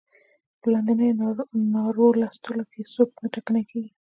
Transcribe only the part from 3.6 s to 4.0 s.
کیږي.